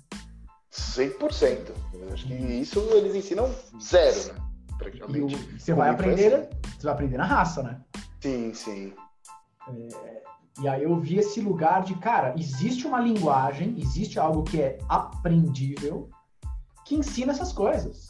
100%. 0.72 1.72
Eu 1.94 2.14
acho 2.14 2.26
que 2.28 2.34
isso 2.34 2.80
eles 2.92 3.16
ensinam 3.16 3.54
zero, 3.82 4.34
né? 4.34 4.40
E 4.40 4.74
o- 4.74 4.78
Praticamente. 4.78 5.36
você 5.60 5.74
vai 5.74 5.90
aprender, 5.90 6.50
você 6.78 6.84
vai 6.86 6.94
aprender 6.94 7.18
na 7.18 7.26
raça, 7.26 7.62
né? 7.64 7.82
Sim, 8.22 8.54
sim. 8.54 8.94
E 10.62 10.68
aí 10.68 10.84
eu 10.84 11.00
vi 11.00 11.18
esse 11.18 11.40
lugar 11.40 11.84
de, 11.84 11.96
cara, 11.96 12.34
existe 12.38 12.86
uma 12.86 13.00
linguagem, 13.00 13.80
existe 13.80 14.20
algo 14.20 14.44
que 14.44 14.62
é 14.62 14.78
aprendível, 14.90 16.10
que 16.86 16.96
ensina 16.96 17.32
essas 17.32 17.54
coisas. 17.54 18.10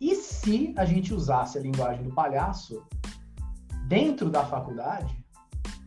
E 0.00 0.14
se 0.14 0.72
a 0.76 0.84
gente 0.84 1.12
usasse 1.12 1.58
a 1.58 1.60
linguagem 1.60 2.04
do 2.04 2.14
palhaço 2.14 2.84
dentro 3.88 4.30
da 4.30 4.44
faculdade, 4.44 5.24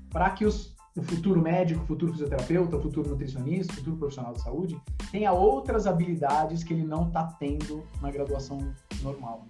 para 0.09 0.31
que 0.31 0.45
os, 0.45 0.75
o 0.97 1.03
futuro 1.03 1.41
médico, 1.41 1.83
o 1.83 1.87
futuro 1.87 2.11
fisioterapeuta, 2.11 2.75
o 2.75 2.81
futuro 2.81 3.09
nutricionista, 3.09 3.71
o 3.71 3.75
futuro 3.77 3.97
profissional 3.97 4.33
de 4.33 4.41
saúde 4.41 4.81
tenha 5.11 5.31
outras 5.31 5.87
habilidades 5.87 6.63
que 6.63 6.73
ele 6.73 6.83
não 6.83 7.07
está 7.07 7.23
tendo 7.39 7.83
na 8.01 8.11
graduação 8.11 8.57
normal. 9.01 9.45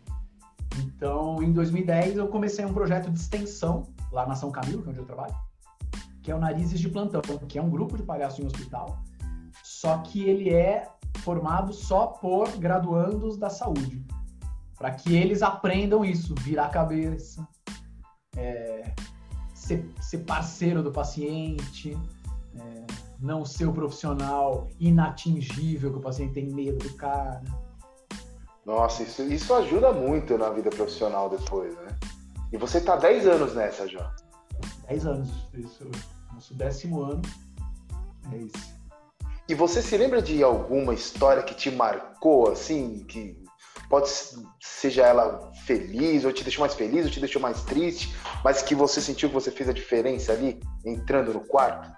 Então, 0.79 1.41
em 1.41 1.51
2010, 1.51 2.17
eu 2.17 2.27
comecei 2.27 2.65
um 2.65 2.73
projeto 2.73 3.09
de 3.09 3.19
extensão 3.19 3.83
lá 4.11 4.25
na 4.25 4.35
São 4.35 4.51
Camilo, 4.51 4.81
que 4.81 4.89
é 4.89 4.91
onde 4.91 4.99
eu 4.99 5.05
trabalho, 5.05 5.35
que 6.21 6.31
é 6.31 6.35
o 6.35 6.39
Narizes 6.39 6.79
de 6.79 6.89
Plantão, 6.89 7.21
que 7.21 7.57
é 7.57 7.61
um 7.61 7.69
grupo 7.69 7.95
de 7.95 8.03
palhaço 8.03 8.41
em 8.41 8.45
hospital, 8.45 8.99
só 9.63 9.99
que 9.99 10.23
ele 10.27 10.53
é 10.53 10.87
formado 11.19 11.73
só 11.73 12.07
por 12.07 12.49
graduandos 12.57 13.37
da 13.37 13.49
saúde. 13.49 14.05
para 14.77 14.91
que 14.91 15.15
eles 15.15 15.41
aprendam 15.41 16.05
isso, 16.05 16.35
virar 16.35 16.65
a 16.65 16.69
cabeça, 16.69 17.47
é, 18.35 18.93
ser, 19.51 19.91
ser, 19.99 20.19
parceiro 20.19 20.83
do 20.83 20.91
paciente, 20.91 21.97
é, 22.55 22.85
não 23.19 23.43
ser 23.43 23.65
o 23.65 23.73
profissional 23.73 24.67
inatingível 24.79 25.91
que 25.91 25.97
o 25.97 26.01
paciente 26.01 26.33
tem 26.33 26.53
medo 26.53 26.77
do 26.77 26.93
cara. 26.93 27.41
Nossa, 28.63 29.01
isso, 29.01 29.23
isso 29.23 29.51
ajuda 29.55 29.91
muito 29.91 30.37
na 30.37 30.51
vida 30.51 30.69
profissional 30.69 31.27
depois, 31.27 31.75
né? 31.77 31.87
E 32.51 32.57
você 32.57 32.79
tá 32.79 32.95
10 32.95 33.27
anos 33.27 33.55
nessa 33.55 33.87
já. 33.87 34.13
10 34.87 35.05
anos, 35.05 35.29
isso, 35.53 35.89
nosso 36.33 36.53
décimo 36.53 37.03
ano. 37.03 37.21
É 38.31 38.37
isso. 38.37 38.77
E 39.49 39.55
você 39.55 39.81
se 39.81 39.97
lembra 39.97 40.21
de 40.21 40.43
alguma 40.43 40.93
história 40.93 41.41
que 41.41 41.55
te 41.55 41.71
marcou, 41.71 42.51
assim, 42.51 43.05
que 43.07 43.41
pode 43.89 44.09
seja 44.59 45.03
ela 45.03 45.51
feliz, 45.65 46.25
ou 46.25 46.33
te 46.33 46.43
deixou 46.43 46.61
mais 46.61 46.73
feliz, 46.73 47.05
ou 47.05 47.11
te 47.11 47.19
deixou 47.19 47.41
mais 47.41 47.63
triste, 47.63 48.13
mas 48.43 48.61
que 48.61 48.75
você 48.75 48.99
sentiu 48.99 49.29
que 49.29 49.35
você 49.35 49.49
fez 49.49 49.69
a 49.69 49.73
diferença 49.73 50.33
ali, 50.33 50.59
entrando 50.85 51.33
no 51.33 51.39
quarto? 51.41 51.89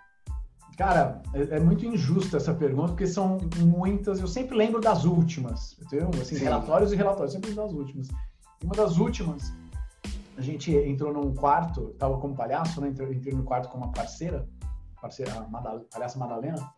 Cara, 0.77 1.22
é, 1.34 1.58
é 1.58 1.60
muito 1.60 1.86
injusta 1.86 2.38
essa 2.38 2.53
pergunta, 2.53 2.89
porque 2.89 3.08
são 3.08 3.38
muitas, 3.58 4.20
eu 4.22 4.27
sempre 4.27 4.56
lembro 4.56 4.79
das 4.79 5.03
últimas, 5.03 5.75
entendeu? 5.82 6.10
Assim, 6.22 6.36
Sim. 6.36 6.44
relatórios 6.44 6.94
e 6.94 6.96
relatórios, 6.96 7.34
sempre 7.34 7.51
das 7.51 7.72
últimas. 7.74 8.08
E 8.62 8.65
uma 8.65 8.75
das 8.75 8.98
últimas, 8.98 9.51
a 10.39 10.41
gente 10.41 10.74
entrou 10.74 11.12
num 11.12 11.36
quarto, 11.36 11.93
tava 12.00 12.17
como 12.17 12.34
palhaço, 12.34 12.79
né? 12.79 12.88
Entrei, 12.88 13.13
entrei 13.13 13.34
no 13.34 13.43
quarto 13.43 13.67
com 13.67 13.77
uma 13.77 13.91
parceira, 13.91 14.48
parceira, 15.01 15.34
a 15.34 15.46
Madal, 15.50 15.81
palhaça 15.91 16.17
Madalena, 16.17 16.74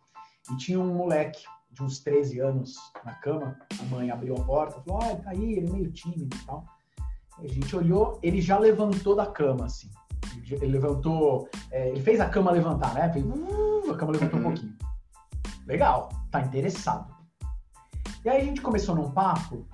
e 0.50 0.56
tinha 0.56 0.80
um 0.80 0.92
moleque 0.92 1.44
de 1.70 1.80
uns 1.80 2.00
13 2.00 2.40
anos 2.40 2.74
na 3.04 3.14
cama, 3.14 3.56
a 3.80 3.84
mãe 3.84 4.10
abriu 4.10 4.34
a 4.34 4.44
porta, 4.44 4.82
falou, 4.82 5.00
ah, 5.00 5.14
tá 5.14 5.30
aí, 5.30 5.54
ele 5.54 5.68
é 5.68 5.70
meio 5.70 5.92
tímido 5.92 6.36
e 6.36 6.44
tal. 6.44 6.64
A 7.38 7.46
gente 7.46 7.74
olhou, 7.76 8.18
ele 8.20 8.40
já 8.40 8.58
levantou 8.58 9.14
da 9.14 9.26
cama, 9.26 9.66
assim. 9.66 9.88
Ele 10.50 10.66
levantou, 10.66 11.48
é, 11.70 11.90
ele 11.90 12.00
fez 12.02 12.20
a 12.20 12.28
cama 12.28 12.50
levantar, 12.50 12.92
né? 12.94 13.12
Fez, 13.12 13.24
uh, 13.24 13.92
a 13.92 13.96
cama 13.96 14.10
levantou 14.10 14.40
um 14.40 14.42
pouquinho. 14.42 14.76
Legal, 15.66 16.08
tá 16.32 16.40
interessado. 16.40 17.14
E 18.24 18.28
aí 18.28 18.42
a 18.42 18.44
gente 18.44 18.60
começou 18.60 18.96
num 18.96 19.12
papo. 19.12 19.64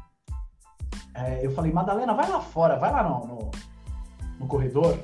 É, 1.15 1.45
eu 1.45 1.51
falei, 1.53 1.73
Madalena, 1.73 2.15
vai 2.15 2.29
lá 2.29 2.41
fora, 2.41 2.79
vai 2.79 2.93
lá 2.93 3.03
no, 3.03 3.27
no, 3.27 3.51
no 4.39 4.47
corredor. 4.47 4.99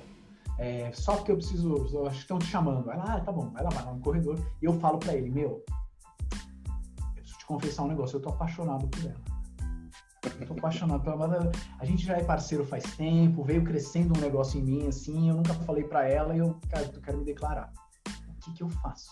É, 0.58 0.90
só 0.92 1.16
que 1.16 1.32
eu 1.32 1.36
preciso, 1.36 1.88
eu 1.92 2.06
acho 2.06 2.16
que 2.16 2.22
estão 2.22 2.38
te 2.38 2.46
chamando. 2.46 2.86
Lá, 2.86 2.94
ah, 3.06 3.20
tá 3.20 3.32
bom, 3.32 3.50
vai 3.50 3.62
lá, 3.62 3.70
vai 3.70 3.84
lá 3.84 3.92
no 3.92 4.00
corredor. 4.00 4.38
E 4.62 4.64
eu 4.64 4.72
falo 4.80 4.98
para 4.98 5.14
ele, 5.14 5.30
meu, 5.30 5.64
te 7.22 7.46
confessar 7.46 7.82
um 7.82 7.88
negócio, 7.88 8.16
eu 8.16 8.22
tô 8.22 8.30
apaixonado 8.30 8.86
por 8.88 9.04
ela. 9.04 9.34
Eu 10.40 10.46
tô 10.46 10.54
apaixonado 10.54 11.02
pela 11.02 11.24
ela. 11.26 11.52
A 11.78 11.84
gente 11.84 12.06
já 12.06 12.16
é 12.16 12.24
parceiro 12.24 12.64
faz 12.64 12.84
tempo, 12.96 13.44
veio 13.44 13.62
crescendo 13.62 14.16
um 14.16 14.20
negócio 14.20 14.58
em 14.58 14.64
mim, 14.64 14.88
assim, 14.88 15.28
eu 15.28 15.36
nunca 15.36 15.52
falei 15.52 15.84
para 15.84 16.08
ela 16.08 16.34
e 16.34 16.38
eu, 16.38 16.58
cara, 16.70 16.90
eu 16.92 17.00
quero 17.02 17.18
me 17.18 17.24
declarar. 17.24 17.70
O 18.06 18.40
que 18.40 18.52
que 18.54 18.62
eu 18.62 18.68
faço? 18.68 19.10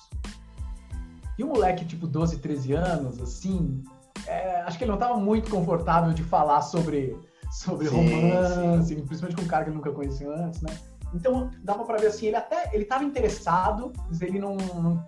E 1.38 1.44
um 1.44 1.48
moleque, 1.48 1.84
tipo, 1.84 2.06
12, 2.06 2.38
13 2.38 2.72
anos, 2.72 3.20
assim, 3.20 3.82
é, 4.26 4.62
acho 4.62 4.78
que 4.78 4.84
ele 4.84 4.90
não 4.90 4.98
estava 4.98 5.18
muito 5.18 5.50
confortável 5.50 6.12
de 6.12 6.22
falar 6.22 6.62
sobre, 6.62 7.18
sobre 7.52 7.88
sim, 7.88 7.96
romance, 7.96 8.88
sim. 8.88 9.06
principalmente 9.06 9.36
com 9.36 9.42
um 9.42 9.48
cara 9.48 9.64
que 9.64 9.70
ele 9.70 9.76
nunca 9.76 9.92
conheceu 9.92 10.32
antes, 10.32 10.60
né? 10.62 10.76
Então, 11.14 11.50
dava 11.62 11.84
para 11.84 11.98
ver 11.98 12.06
assim, 12.06 12.26
ele 12.26 12.36
até, 12.36 12.70
ele 12.72 12.84
estava 12.84 13.04
interessado, 13.04 13.92
mas 14.08 14.22
ele 14.22 14.38
não, 14.38 14.56
não 14.56 15.06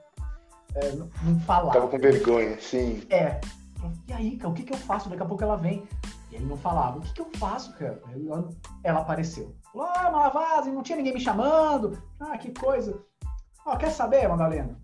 é, 0.75 0.93
não, 0.93 1.09
não 1.23 1.41
falava. 1.41 1.73
Tava 1.73 1.89
com 1.89 1.99
vergonha, 1.99 2.59
sim. 2.61 3.03
É. 3.09 3.41
E 4.09 4.13
aí, 4.13 4.37
cara, 4.37 4.51
o 4.51 4.55
que, 4.55 4.65
que 4.65 4.73
eu 4.73 4.79
faço? 4.79 5.09
Daqui 5.09 5.23
a 5.23 5.27
pouco 5.27 5.43
ela 5.43 5.57
vem. 5.57 5.87
E 6.31 6.37
ele 6.37 6.47
não 6.47 6.57
falava. 6.57 6.99
O 6.99 7.01
que, 7.01 7.13
que 7.13 7.21
eu 7.21 7.31
faço, 7.37 7.73
cara? 7.75 8.03
Ela 8.83 9.01
apareceu. 9.01 9.55
Falou, 9.73 9.89
ah, 9.95 10.11
Malavase, 10.11 10.71
não 10.71 10.83
tinha 10.83 10.97
ninguém 10.97 11.15
me 11.15 11.21
chamando. 11.21 12.03
Ah, 12.19 12.37
que 12.37 12.53
coisa. 12.53 12.99
Ó, 13.65 13.77
quer 13.77 13.91
saber, 13.91 14.29
Madalena? 14.29 14.79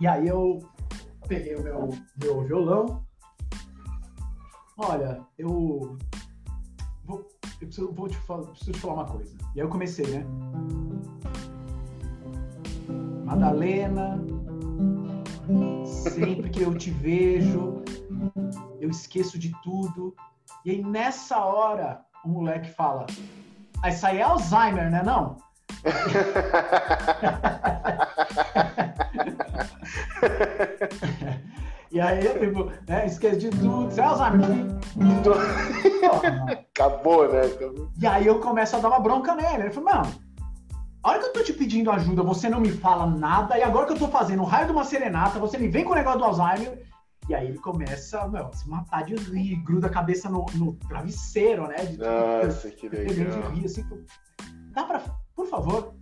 E 0.00 0.06
aí 0.06 0.28
eu 0.28 0.60
peguei 1.26 1.56
o 1.56 1.62
meu, 1.62 1.88
meu 2.22 2.46
violão. 2.46 3.04
Olha, 4.76 5.20
eu 5.36 5.98
vou, 7.08 7.28
eu 7.60 7.66
preciso, 7.66 7.92
vou 7.92 8.08
te 8.08 8.16
falar, 8.18 8.46
preciso 8.46 8.72
te 8.72 8.80
falar 8.80 8.94
uma 8.94 9.06
coisa. 9.06 9.36
E 9.56 9.60
aí 9.60 9.66
eu 9.66 9.68
comecei, 9.68 10.06
né? 10.06 10.24
Madalena, 13.24 14.18
Sempre 15.86 16.50
que 16.50 16.62
eu 16.62 16.74
te 16.74 16.90
vejo, 16.90 17.82
eu 18.80 18.90
esqueço 18.90 19.38
de 19.38 19.52
tudo. 19.62 20.12
E 20.64 20.70
aí, 20.70 20.82
nessa 20.82 21.38
hora, 21.38 22.00
o 22.24 22.28
moleque 22.28 22.68
fala: 22.70 23.06
ah, 23.82 23.88
Isso 23.88 24.06
aí 24.06 24.18
é 24.18 24.22
Alzheimer, 24.22 24.90
né? 24.90 25.02
Não? 25.02 25.38
e 31.90 32.00
aí, 32.00 32.38
tipo, 32.38 32.70
né, 32.86 33.06
esquece 33.06 33.38
de 33.38 33.50
tudo. 33.50 33.88
Isso 33.88 34.00
é 34.00 34.04
Alzheimer. 34.04 34.48
Acabou, 36.78 37.32
né? 37.32 37.42
E 38.00 38.06
aí 38.06 38.26
eu 38.26 38.38
começo 38.40 38.76
a 38.76 38.78
dar 38.78 38.88
uma 38.88 39.00
bronca 39.00 39.34
nele. 39.34 39.64
Ele 39.64 39.70
falou, 39.70 39.92
mano 39.92 40.28
a 41.02 41.10
hora 41.10 41.20
que 41.20 41.26
eu 41.26 41.32
tô 41.32 41.42
te 41.42 41.52
pedindo 41.52 41.90
ajuda, 41.90 42.22
você 42.22 42.48
não 42.48 42.60
me 42.60 42.70
fala 42.70 43.06
nada, 43.06 43.56
e 43.56 43.62
agora 43.62 43.86
que 43.86 43.92
eu 43.92 43.98
tô 43.98 44.08
fazendo 44.08 44.42
o 44.42 44.44
raio 44.44 44.66
de 44.66 44.72
uma 44.72 44.84
serenata, 44.84 45.38
você 45.38 45.56
me 45.56 45.68
vem 45.68 45.84
com 45.84 45.92
o 45.92 45.94
negócio 45.94 46.18
do 46.18 46.24
Alzheimer, 46.24 46.84
e 47.28 47.34
aí 47.34 47.48
ele 47.48 47.58
começa 47.58 48.26
meu, 48.28 48.46
a 48.46 48.52
se 48.52 48.68
matar 48.68 49.04
de 49.04 49.14
rir, 49.14 49.56
gruda 49.62 49.86
a 49.86 49.90
cabeça 49.90 50.28
no, 50.28 50.44
no 50.54 50.74
travesseiro, 50.74 51.68
né? 51.68 51.76
De, 51.76 51.98
Nossa, 51.98 52.70
que 52.70 52.88
legal. 52.88 53.52
De 53.52 53.54
rir, 53.54 53.66
assim, 53.66 53.84
dá 54.72 54.84
pra, 54.84 55.02
por 55.34 55.46
favor, 55.46 55.94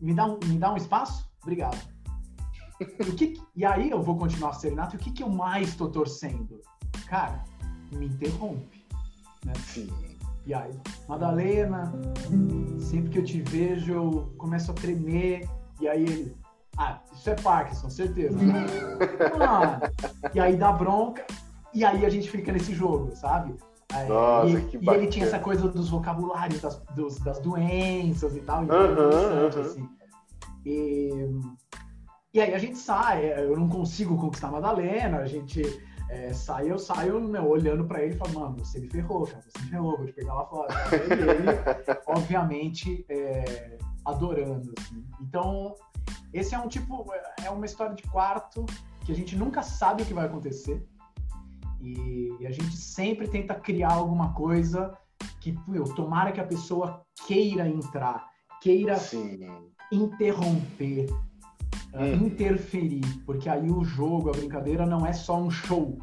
me 0.00 0.14
dá 0.14 0.26
um, 0.26 0.38
me 0.46 0.58
dá 0.58 0.72
um 0.72 0.76
espaço? 0.76 1.30
Obrigado. 1.42 1.78
O 2.80 3.14
que, 3.14 3.34
e 3.54 3.64
aí 3.64 3.90
eu 3.90 4.02
vou 4.02 4.16
continuar 4.16 4.50
a 4.50 4.54
serenata, 4.54 4.96
e 4.96 4.98
o 4.98 5.02
que, 5.02 5.12
que 5.12 5.22
eu 5.22 5.28
mais 5.28 5.74
tô 5.74 5.88
torcendo? 5.88 6.60
Cara, 7.06 7.44
me 7.92 8.06
interrompe. 8.06 8.86
Né? 9.44 9.52
Sim. 9.66 10.09
E 10.46 10.54
aí, 10.54 10.72
Madalena, 11.08 11.92
sempre 12.78 13.10
que 13.10 13.18
eu 13.18 13.24
te 13.24 13.42
vejo, 13.42 13.92
eu 13.92 14.32
começo 14.38 14.70
a 14.70 14.74
tremer. 14.74 15.48
E 15.80 15.88
aí 15.88 16.02
ele, 16.02 16.36
ah, 16.76 17.00
isso 17.12 17.30
é 17.30 17.34
Parkinson, 17.34 17.90
certeza. 17.90 18.38
ah, 19.40 19.80
e 20.34 20.40
aí 20.40 20.56
dá 20.56 20.72
bronca. 20.72 21.24
E 21.72 21.84
aí 21.84 22.04
a 22.04 22.08
gente 22.08 22.30
fica 22.30 22.52
nesse 22.52 22.74
jogo, 22.74 23.14
sabe? 23.14 23.54
Nossa, 24.08 24.48
e, 24.48 24.64
que 24.66 24.78
e 24.78 24.88
ele 24.88 25.06
tinha 25.08 25.26
essa 25.26 25.38
coisa 25.38 25.68
dos 25.68 25.88
vocabulários, 25.88 26.60
das, 26.60 26.80
dos, 26.94 27.18
das 27.18 27.40
doenças 27.40 28.36
e 28.36 28.40
tal. 28.40 28.64
Então 28.64 28.76
uhum, 28.76 29.40
uhum. 29.40 29.60
Assim. 29.60 29.88
E, 30.64 31.10
e 32.32 32.40
aí 32.40 32.54
a 32.54 32.58
gente 32.58 32.78
sai, 32.78 33.32
eu 33.36 33.56
não 33.56 33.68
consigo 33.68 34.16
conquistar 34.16 34.48
a 34.48 34.52
Madalena, 34.52 35.18
a 35.18 35.26
gente 35.26 35.62
é, 36.10 36.32
sai, 36.32 36.70
eu 36.70 36.78
saio 36.78 37.20
meu, 37.20 37.48
olhando 37.48 37.84
para 37.84 38.02
ele 38.02 38.14
e 38.14 38.18
falo, 38.18 38.40
mano, 38.40 38.58
você 38.58 38.80
me 38.80 38.88
ferrou, 38.88 39.26
cara, 39.26 39.42
você 39.42 39.62
me 39.62 39.70
ferrou, 39.70 39.96
vou 39.96 40.06
te 40.06 40.12
pegar 40.12 40.34
lá 40.34 40.44
fora. 40.46 40.74
E 40.92 41.12
ele, 41.12 41.46
obviamente, 42.06 43.06
é, 43.08 43.78
adorando, 44.04 44.74
assim. 44.76 45.06
Então, 45.20 45.76
esse 46.32 46.52
é 46.52 46.58
um 46.58 46.66
tipo, 46.66 47.06
é 47.44 47.48
uma 47.48 47.64
história 47.64 47.94
de 47.94 48.02
quarto 48.02 48.66
que 49.04 49.12
a 49.12 49.14
gente 49.14 49.36
nunca 49.36 49.62
sabe 49.62 50.02
o 50.02 50.06
que 50.06 50.12
vai 50.12 50.26
acontecer. 50.26 50.84
E 51.80 52.44
a 52.44 52.50
gente 52.50 52.76
sempre 52.76 53.28
tenta 53.28 53.54
criar 53.54 53.92
alguma 53.92 54.34
coisa 54.34 54.98
que, 55.40 55.56
eu 55.72 55.84
tomara 55.94 56.32
que 56.32 56.40
a 56.40 56.46
pessoa 56.46 57.02
queira 57.26 57.68
entrar, 57.68 58.28
queira 58.60 58.96
Sim. 58.96 59.48
interromper, 59.92 61.06
hum. 61.94 62.26
interferir, 62.26 63.04
porque 63.24 63.48
aí 63.48 63.70
o 63.70 63.84
jogo, 63.84 64.30
a 64.30 64.32
brincadeira 64.32 64.86
não 64.86 65.06
é 65.06 65.12
só 65.12 65.36
um 65.36 65.50
show, 65.50 65.98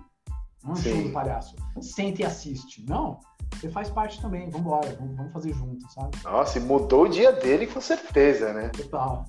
não 0.63 0.71
é 0.71 0.73
um 0.73 0.75
Sim. 0.75 0.93
show 0.93 1.03
do 1.03 1.09
palhaço. 1.11 1.55
Sente 1.81 2.21
e 2.21 2.25
assiste. 2.25 2.85
Não, 2.87 3.19
você 3.53 3.69
faz 3.69 3.89
parte 3.89 4.21
também, 4.21 4.49
vamos 4.49 4.67
embora, 4.67 4.95
vamos, 4.99 5.15
vamos 5.15 5.33
fazer 5.33 5.53
junto, 5.53 5.91
sabe? 5.91 6.17
Nossa, 6.23 6.59
e 6.59 6.61
mudou 6.61 7.03
o 7.05 7.09
dia 7.09 7.31
dele 7.31 7.67
com 7.67 7.81
certeza, 7.81 8.53
né? 8.53 8.69
Total. 8.69 9.25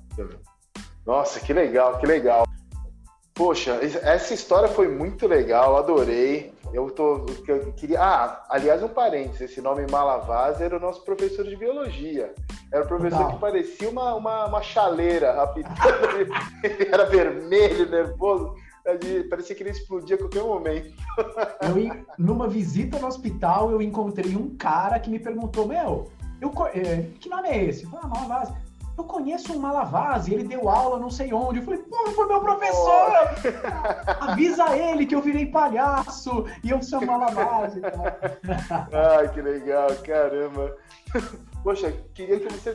Nossa, 1.07 1.41
que 1.41 1.53
legal, 1.53 1.99
que 1.99 2.07
legal. 2.07 2.45
Poxa, 3.39 3.79
essa 4.03 4.35
história 4.35 4.69
foi 4.69 4.89
muito 4.89 5.29
legal, 5.29 5.77
adorei. 5.77 6.53
Eu 6.73 6.91
tô. 6.91 7.25
Eu 7.47 7.73
queria. 7.73 8.03
Ah, 8.03 8.45
aliás, 8.51 8.83
um 8.83 8.89
parênteses, 8.89 9.43
esse 9.43 9.61
nome 9.61 9.87
Malavaz 9.89 10.61
era 10.61 10.77
o 10.77 10.81
nosso 10.81 11.05
professor 11.05 11.45
de 11.45 11.55
biologia. 11.55 12.35
Era 12.73 12.85
o 12.85 12.89
professor 12.89 13.17
Total. 13.17 13.35
que 13.35 13.41
parecia 13.41 13.89
uma, 13.89 14.13
uma, 14.17 14.47
uma 14.47 14.61
chaleira 14.61 15.33
rapidinho. 15.33 15.73
ele 16.65 16.89
era 16.91 17.05
vermelho, 17.05 17.89
nervoso. 17.89 18.57
Parecia 19.31 19.55
que 19.55 19.63
ele 19.63 19.71
explodia 19.71 20.17
a 20.17 20.19
qualquer 20.19 20.43
momento. 20.43 20.93
Eu, 21.63 22.05
numa 22.19 22.49
visita 22.49 22.99
no 22.99 23.07
hospital, 23.07 23.71
eu 23.71 23.81
encontrei 23.81 24.35
um 24.35 24.57
cara 24.57 24.99
que 24.99 25.09
me 25.09 25.19
perguntou: 25.21 25.67
Meu, 25.67 26.11
eu, 26.41 26.53
é, 26.75 27.05
que 27.21 27.29
nome 27.29 27.49
é 27.49 27.65
esse? 27.67 27.85
Eu 27.85 27.91
falei, 27.91 28.07
ah, 28.07 28.09
Malavaz. 28.09 28.68
Eu 29.01 29.05
conheço 29.05 29.53
um 29.53 29.59
Malavase, 29.59 30.35
ele 30.35 30.45
deu 30.45 30.69
aula 30.69 30.99
não 30.99 31.11
sei 31.11 31.33
onde. 31.33 31.59
Eu 31.59 31.65
falei, 31.65 31.81
pô, 31.81 32.11
foi 32.13 32.27
meu 32.27 32.41
professor! 32.41 33.13
Avisa 34.21 34.77
ele 34.77 35.07
que 35.07 35.15
eu 35.15 35.23
virei 35.23 35.47
palhaço 35.47 36.47
e 36.63 36.71
eu 36.71 36.83
sou 36.83 37.05
Malavase. 37.05 37.81
Ai, 39.19 39.29
que 39.33 39.41
legal, 39.41 39.89
caramba. 40.05 40.77
Poxa, 41.63 41.93
queria 42.15 42.39
que 42.41 42.53
você 42.53 42.73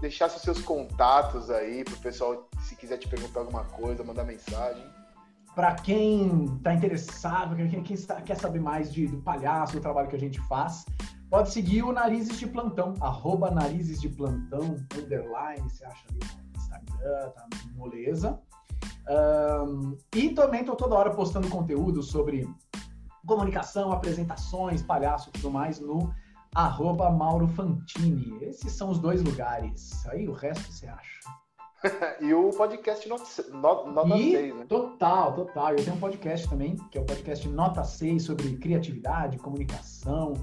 deixasse 0.00 0.36
os 0.36 0.42
seus 0.42 0.60
contatos 0.60 1.50
aí 1.50 1.84
pro 1.84 1.96
pessoal, 1.96 2.48
se 2.60 2.74
quiser 2.76 2.98
te 2.98 3.08
perguntar 3.08 3.40
alguma 3.40 3.64
coisa, 3.64 4.02
mandar 4.02 4.24
mensagem. 4.24 4.84
Para 5.54 5.74
quem 5.76 6.46
está 6.56 6.74
interessado, 6.74 7.54
quem, 7.54 7.82
quem 7.82 7.96
quer 8.24 8.36
saber 8.36 8.60
mais 8.60 8.92
de, 8.92 9.06
do 9.06 9.18
palhaço, 9.18 9.74
do 9.74 9.80
trabalho 9.80 10.08
que 10.08 10.16
a 10.16 10.18
gente 10.18 10.40
faz, 10.48 10.84
pode 11.34 11.50
seguir 11.50 11.82
o 11.82 11.90
Narizes 11.90 12.38
de 12.38 12.46
Plantão, 12.46 12.94
arroba 13.00 13.50
Narizes 13.50 14.00
de 14.00 14.08
Plantão, 14.08 14.76
underline, 14.96 15.68
você 15.68 15.84
acha 15.84 16.06
ali 16.08 16.20
no 16.20 16.60
Instagram, 16.60 17.30
tá 17.30 17.48
moleza. 17.74 18.40
Um, 19.66 19.98
e 20.14 20.28
também 20.28 20.60
estou 20.60 20.76
toda 20.76 20.94
hora 20.94 21.10
postando 21.10 21.48
conteúdo 21.48 22.04
sobre 22.04 22.48
comunicação, 23.26 23.90
apresentações, 23.90 24.80
palhaço 24.80 25.28
e 25.30 25.32
tudo 25.32 25.50
mais 25.50 25.80
no 25.80 26.14
arroba 26.54 27.10
Mauro 27.10 27.48
Fantini. 27.48 28.38
Esses 28.40 28.70
são 28.70 28.90
os 28.90 29.00
dois 29.00 29.20
lugares. 29.20 30.06
Aí 30.06 30.28
o 30.28 30.32
resto 30.32 30.72
você 30.72 30.86
acha. 30.86 31.20
e 32.22 32.32
o 32.32 32.50
podcast 32.50 33.08
Nota, 33.08 33.24
Nota 33.90 34.16
e, 34.16 34.30
6, 34.30 34.54
né? 34.54 34.66
Total, 34.68 35.34
total. 35.34 35.70
Eu 35.72 35.84
tenho 35.84 35.96
um 35.96 36.00
podcast 36.00 36.48
também, 36.48 36.76
que 36.92 36.96
é 36.96 37.00
o 37.00 37.04
podcast 37.04 37.48
Nota 37.48 37.82
6 37.82 38.22
sobre 38.22 38.56
criatividade, 38.56 39.36
comunicação, 39.38 40.34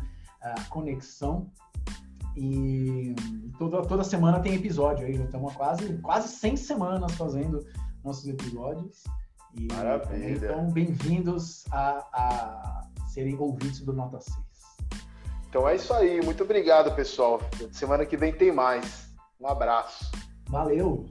uh, 0.43 0.69
conexão. 0.69 1.51
E 2.35 3.13
toda, 3.57 3.81
toda 3.83 4.03
semana 4.03 4.39
tem 4.39 4.55
episódio 4.55 5.05
aí. 5.05 5.15
Estamos 5.15 5.53
quase, 5.53 5.97
quase 5.97 6.29
100 6.29 6.57
semanas 6.57 7.11
fazendo 7.13 7.65
nossos 8.03 8.27
episódios. 8.27 9.03
E, 9.53 9.67
Maravilha. 9.73 10.51
Então, 10.51 10.69
bem-vindos 10.71 11.65
a, 11.71 12.07
a 12.13 12.87
serem 13.07 13.37
ouvintes 13.37 13.81
do 13.81 13.91
Nota 13.91 14.19
6. 14.21 14.37
Então 15.49 15.67
é 15.67 15.75
isso 15.75 15.93
aí. 15.93 16.21
Muito 16.23 16.43
obrigado, 16.43 16.95
pessoal. 16.95 17.41
Semana 17.73 18.05
que 18.05 18.15
vem 18.15 18.31
tem 18.31 18.53
mais. 18.53 19.13
Um 19.39 19.47
abraço. 19.47 20.09
Valeu! 20.47 21.05